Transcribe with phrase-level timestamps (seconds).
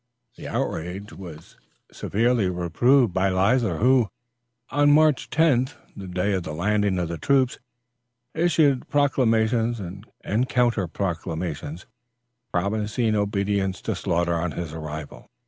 [0.35, 1.57] The outrage was
[1.91, 4.09] severely reproved by Leisler, who,
[4.71, 7.59] on March 10th, the day of the landing of the troops
[8.33, 11.85] issued proclamations and counter proclamations,
[12.51, 15.29] promising obedience to Sloughter on his arrival.